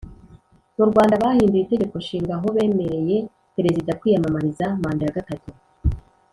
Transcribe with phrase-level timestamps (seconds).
[0.75, 3.15] Murwanda bahinduye itegeko nshinga aho bemereye
[3.55, 5.49] perezida kwiyamamariza manda yagatatu